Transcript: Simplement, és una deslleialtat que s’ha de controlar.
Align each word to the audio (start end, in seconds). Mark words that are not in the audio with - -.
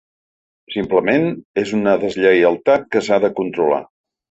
Simplement, 0.75 1.27
és 1.65 1.75
una 1.81 1.95
deslleialtat 2.05 2.91
que 2.97 3.05
s’ha 3.09 3.23
de 3.29 3.35
controlar. 3.43 3.83